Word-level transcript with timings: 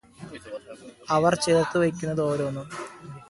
അവര് 1.09 1.37
ചേര്ത്തുവെയ്കുന്നതോരോന്നും 1.43 2.67